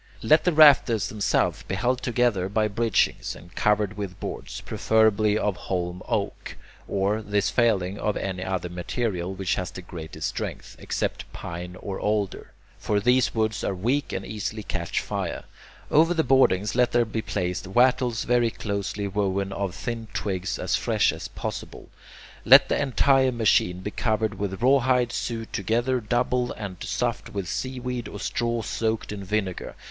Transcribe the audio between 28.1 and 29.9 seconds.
straw soaked in vinegar.